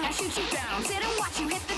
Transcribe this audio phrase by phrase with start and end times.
[0.00, 0.82] I shoot you down.
[0.84, 1.77] Sit and watch you hit the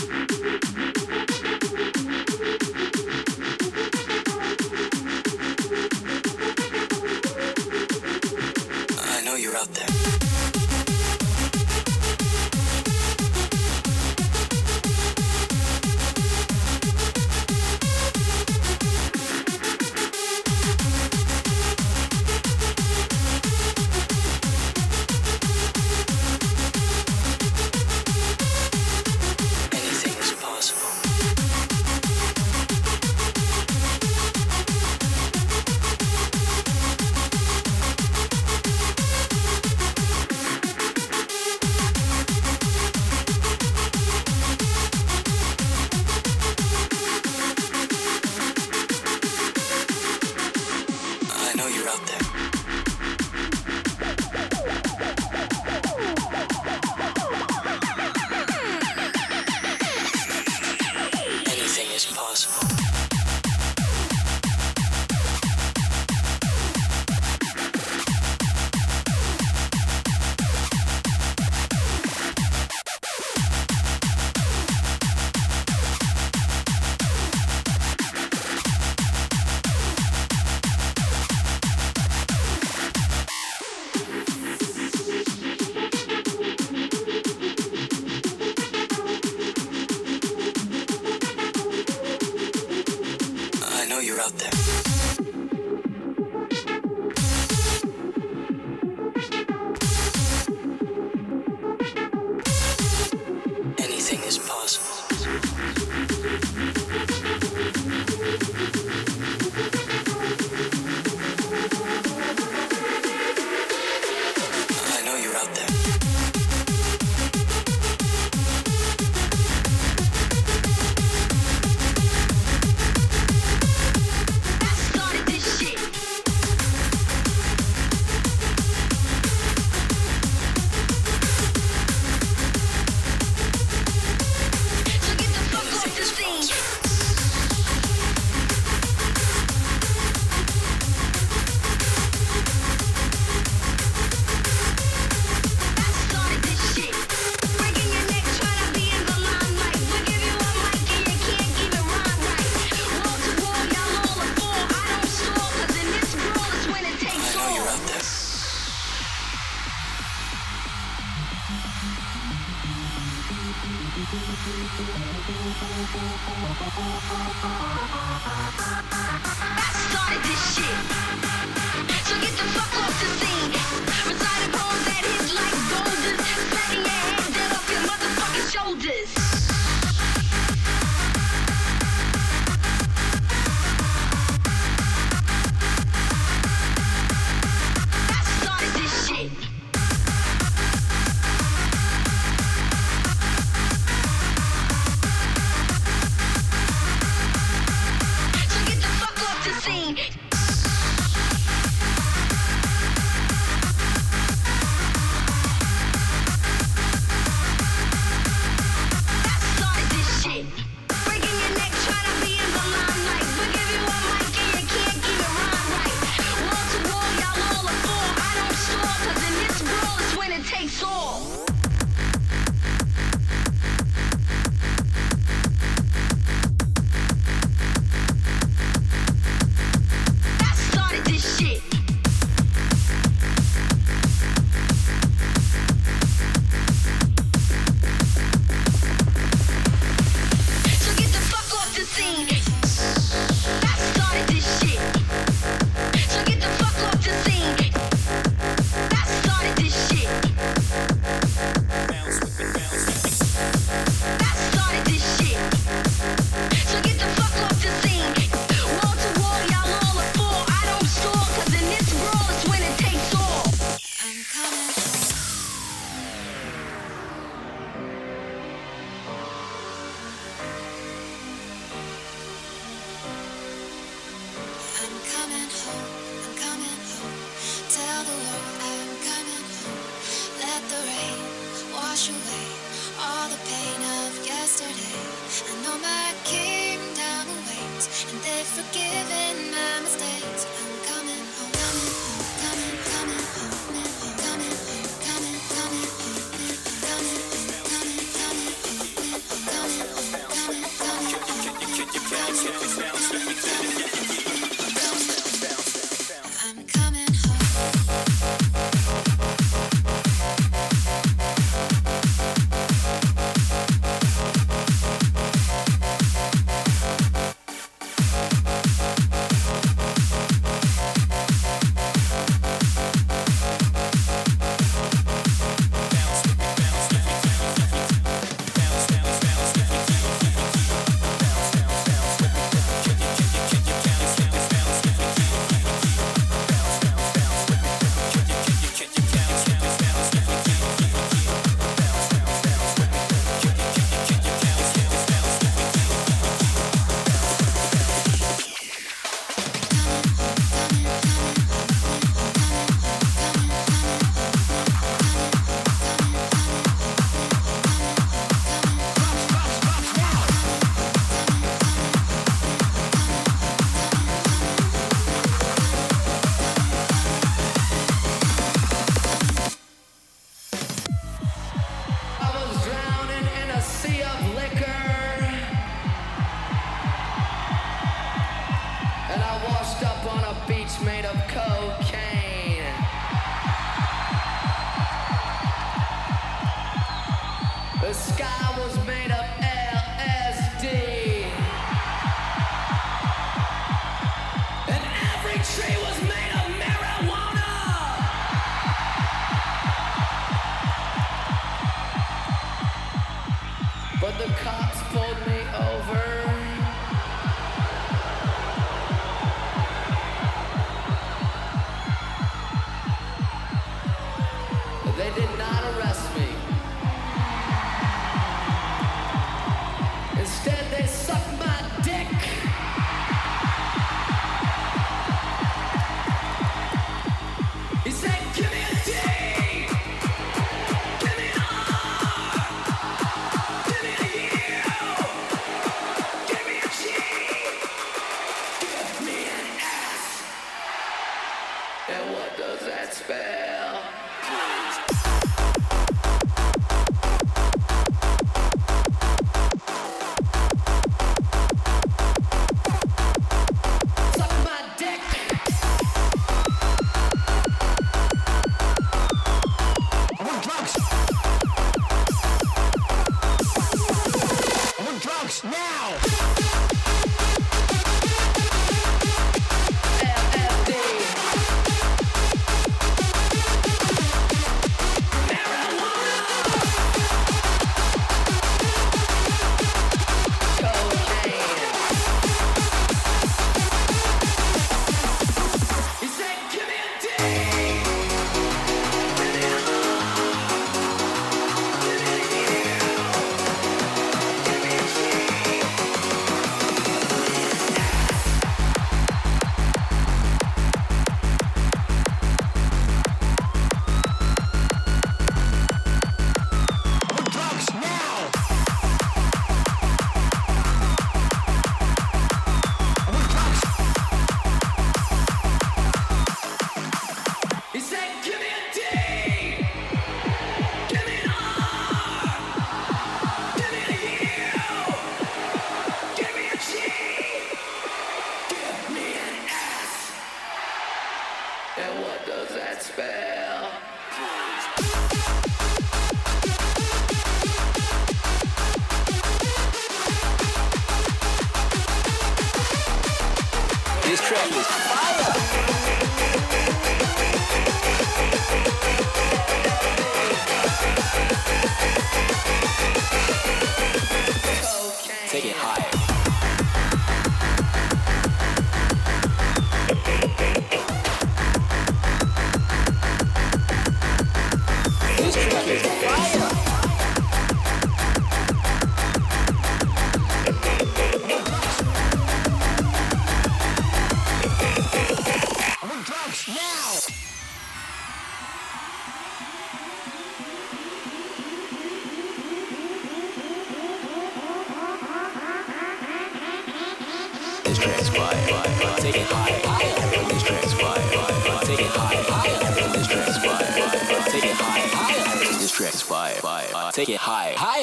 [597.05, 597.55] take it high.
[597.57, 597.80] high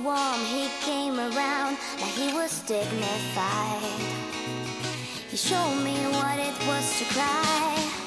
[0.00, 3.82] warm, he came around like he was dignified.
[5.28, 7.99] He showed me what it was to cry.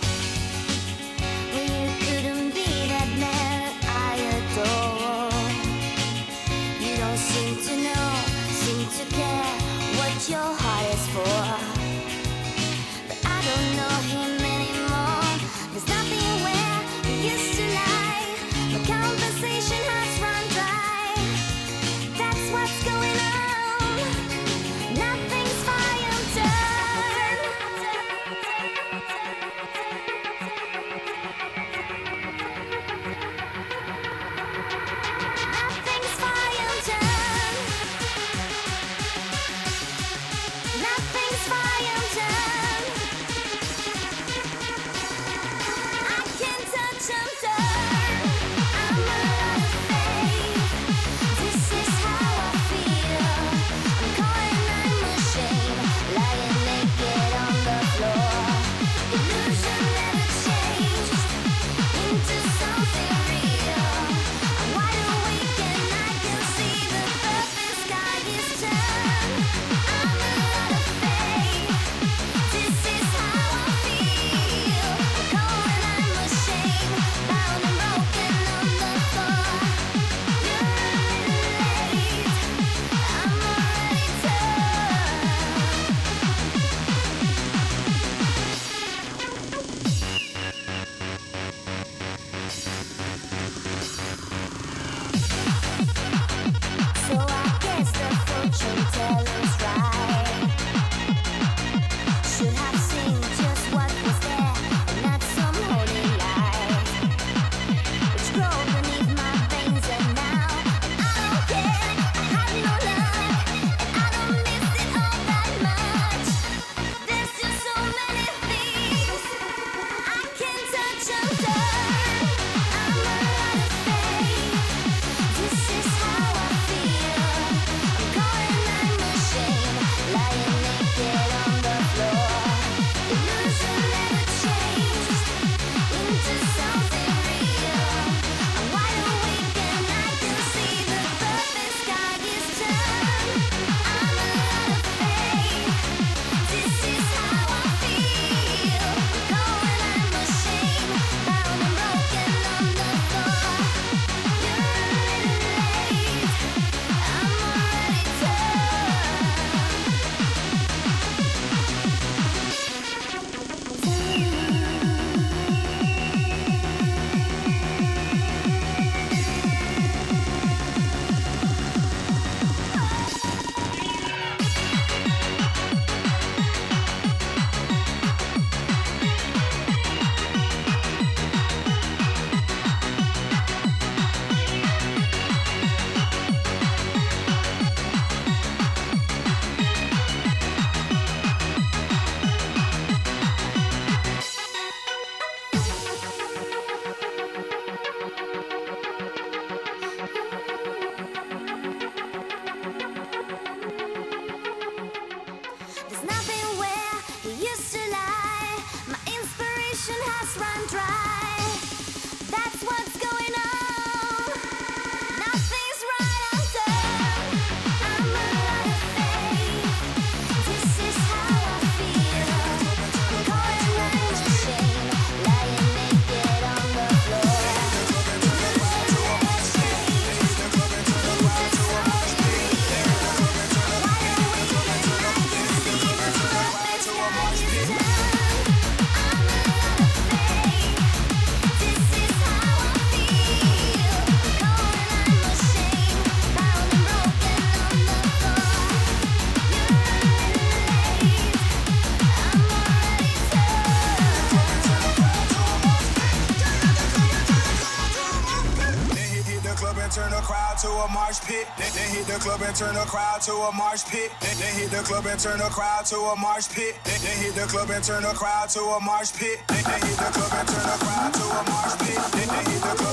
[263.24, 264.12] To a mosh pit.
[264.20, 266.76] Then, then hit the club and turn the crowd to a mosh pit.
[266.84, 269.40] Then, then hit the club and turn the crowd to a mosh pit.
[269.48, 272.00] Then, then hit the club and turn the crowd to a mosh pit.
[272.12, 272.93] Then, then hit the club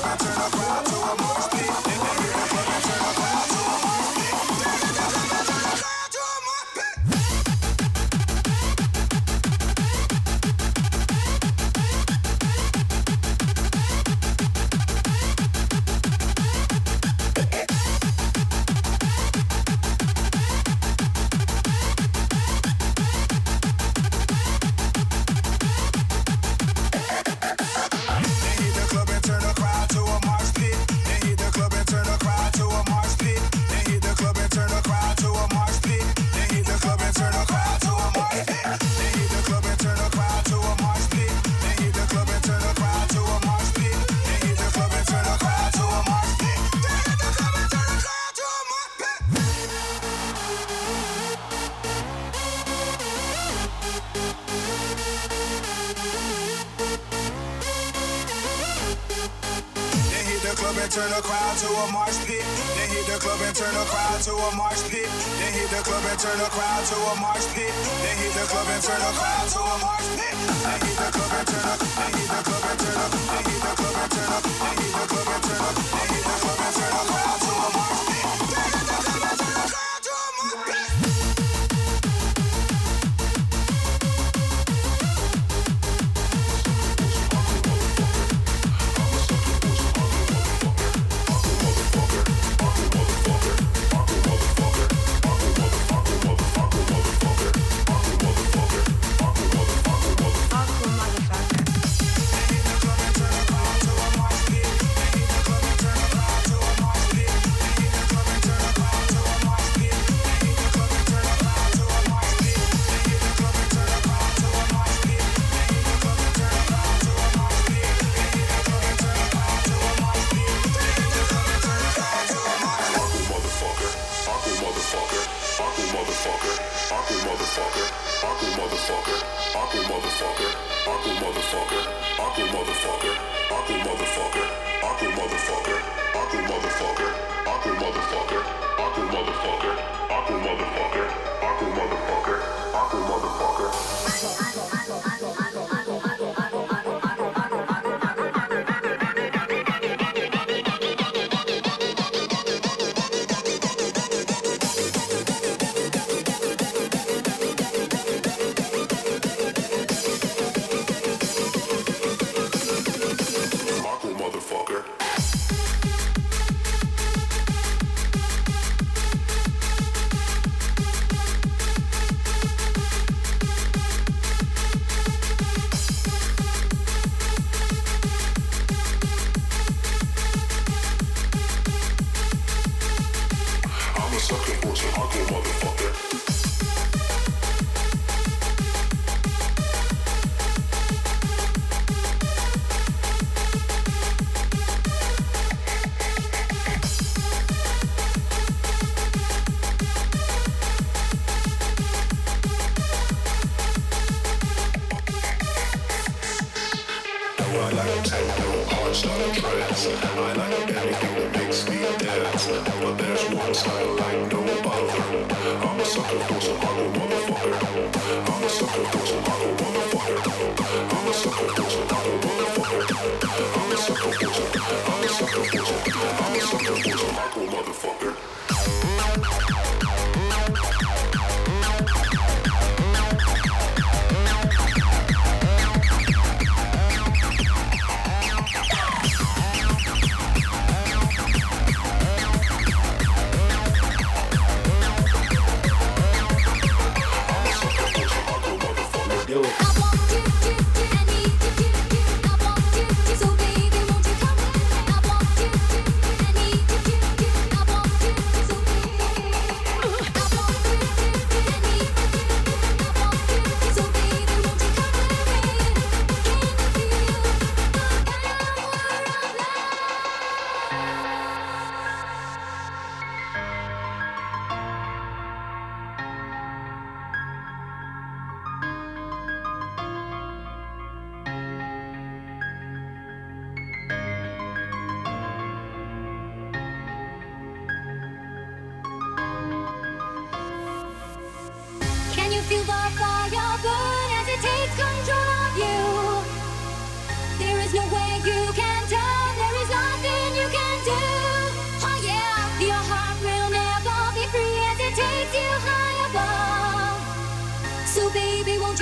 [60.71, 62.45] club and turn the crowd to a mosh pit.
[62.75, 65.09] Then hit the club and turn the crowd to a mosh pit.
[65.39, 67.73] Then hit the club and turn the crowd to a mosh pit.
[67.99, 70.35] Then hit the club and turn the crowd to a mosh pit.
[70.63, 71.75] Then hit the club and turn the.
[71.75, 73.07] Then hit the club and turn the.
[73.11, 74.39] Then hit the club and turn the.
[74.47, 75.71] Then hit the club and turn the.
[75.91, 77.30] Then hit the club and turn the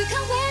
[0.10, 0.49] come away.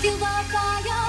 [0.00, 1.01] Do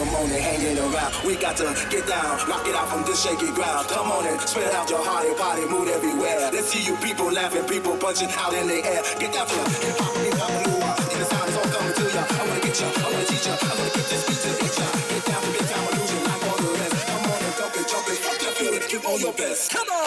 [0.00, 1.12] ceremony hanging around.
[1.24, 3.88] We got to get down, rock it out from this shaky ground.
[3.88, 6.50] Come on and spread out your heart and body, mood everywhere.
[6.52, 9.02] Let's see you people laughing, people punching out in the air.
[9.18, 11.12] Get down to hip hop, hip hop.
[11.12, 12.22] And the sound is all coming to ya.
[12.28, 14.74] I wanna get ya, I wanna teach ya, I wanna get this beat to hit
[14.78, 14.86] ya.
[15.10, 16.96] Get down big time illusion like all the rest.
[17.10, 19.70] Come on and dump it, jump it, fuck that feeling, give all your best.
[19.70, 19.99] Come on.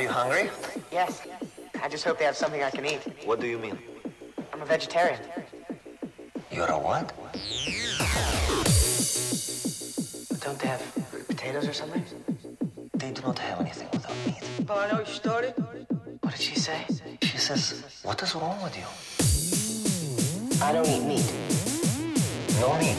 [0.00, 0.48] You hungry?
[0.90, 1.22] Yes.
[1.82, 3.00] I just hope they have something I can eat.
[3.24, 3.78] What do you mean?
[4.52, 5.20] I'm a vegetarian.
[6.50, 7.12] You're a what?
[10.40, 10.82] Don't they have
[11.28, 12.04] potatoes or something?
[12.94, 14.42] They do not have anything without meat.
[14.68, 15.54] Well, I know you started.
[16.20, 16.86] What did she say?
[17.22, 18.86] She says, what is wrong with you?
[20.62, 21.32] I don't eat meat.
[22.60, 22.96] No meat.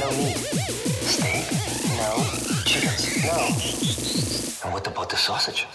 [0.00, 0.36] No meat.
[0.36, 1.46] Steak?
[1.96, 2.10] No.
[2.64, 3.24] Chickens?
[3.24, 3.38] No.
[4.64, 5.66] And what about the sausage?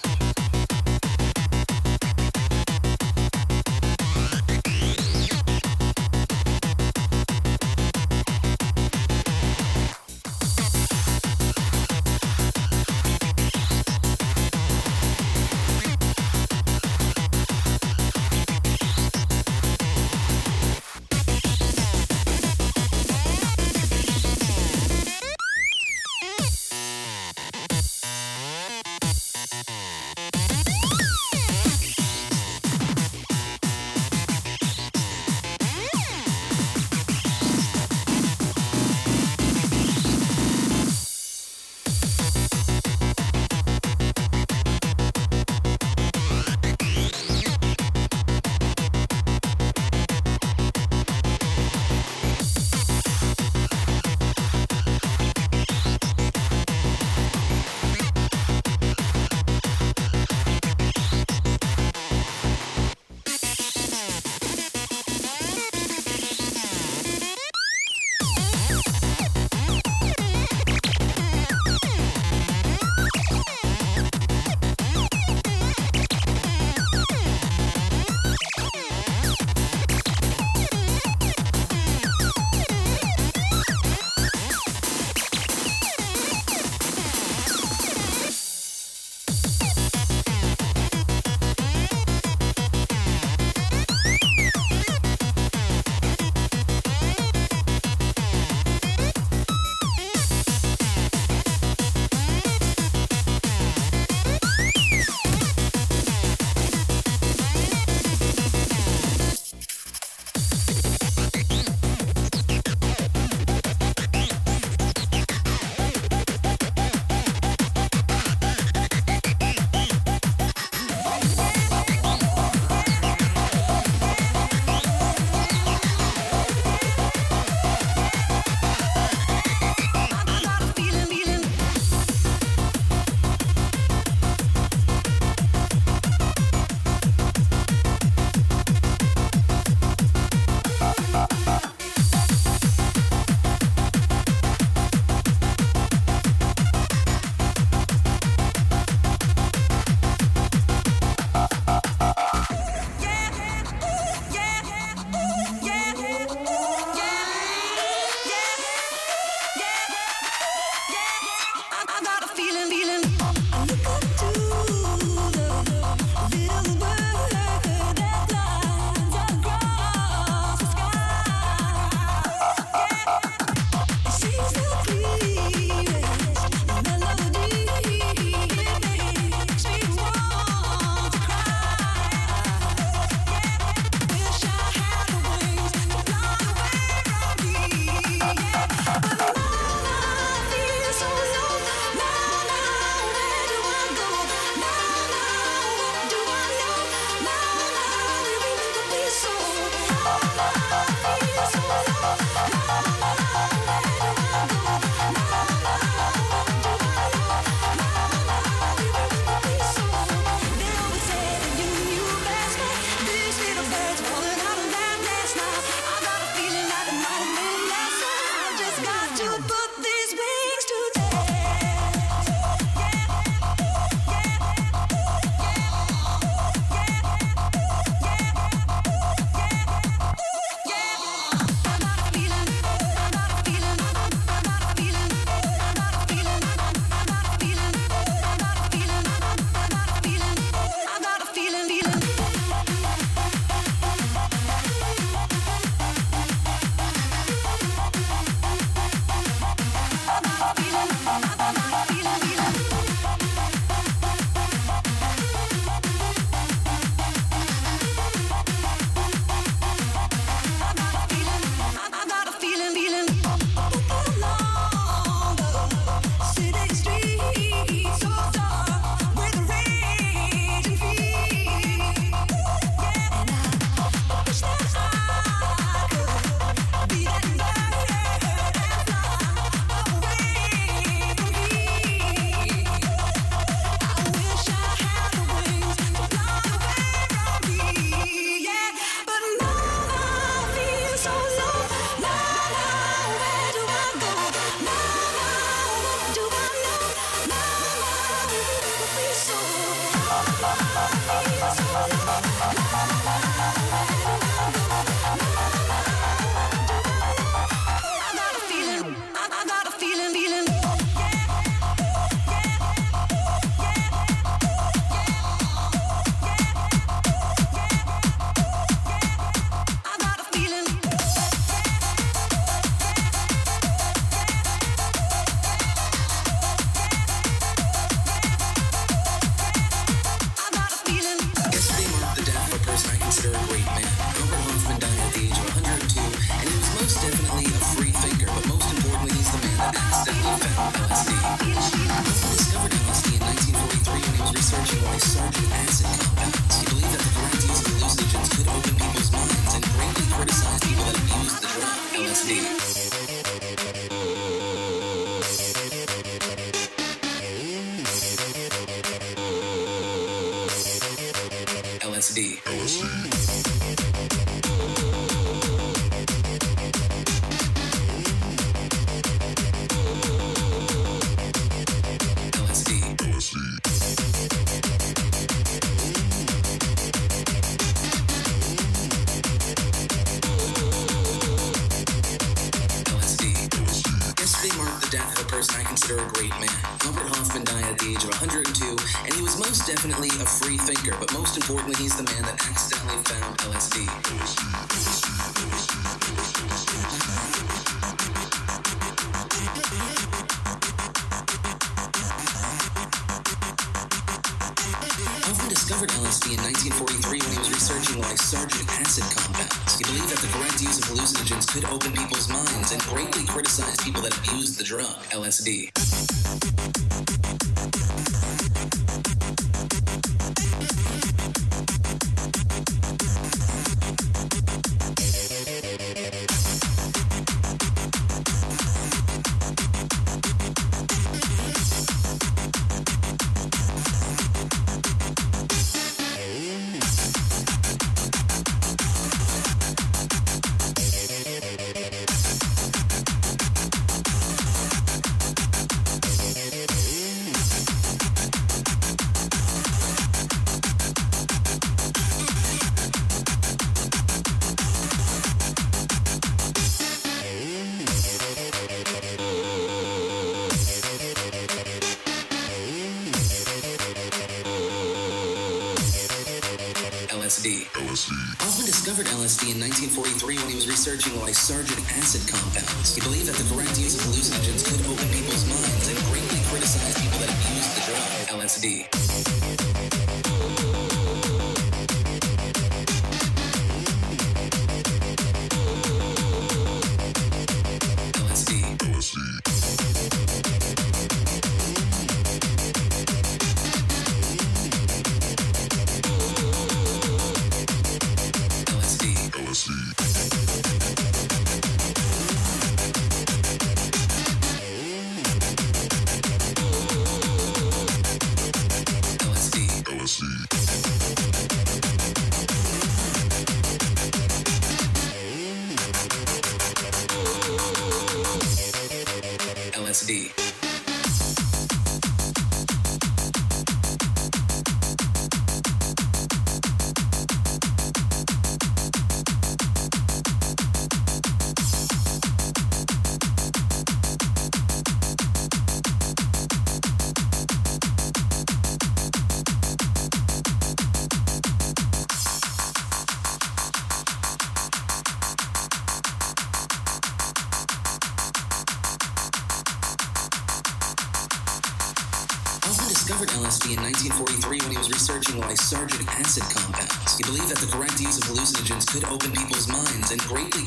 [469.42, 472.94] In 1943 when he was researching lysergic acid compounds.
[472.94, 477.02] He believed that the correct use of hallucinogens could open people's minds and greatly criticized
[477.02, 478.93] people that abused the drug LSD.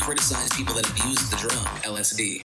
[0.06, 2.34] criticize people that abuse the drug, LSD.